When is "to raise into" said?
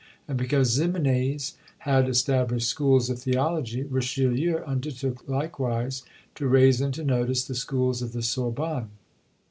6.33-7.03